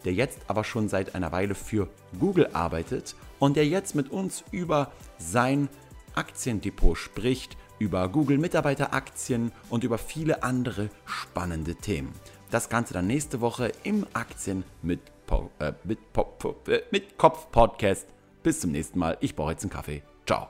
[0.06, 1.88] der jetzt aber schon seit einer Weile für
[2.20, 5.70] Google arbeitet und der jetzt mit uns über sein
[6.16, 12.14] Aktiendepot spricht, über Google Mitarbeiteraktien und über viele andere spannende Themen.
[12.54, 16.36] Das Ganze dann nächste Woche im Aktien mit, po äh, mit, po
[16.68, 18.06] äh, mit Kopf Podcast.
[18.44, 19.18] Bis zum nächsten Mal.
[19.22, 20.04] Ich brauche jetzt einen Kaffee.
[20.28, 20.50] Ciao.